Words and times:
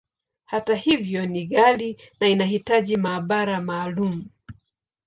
Hata 0.45 0.75
hivyo, 0.75 1.25
ni 1.25 1.45
ghali, 1.45 1.97
na 2.21 2.27
inahitaji 2.27 2.97
maabara 2.97 3.61
maalumu. 3.61 4.25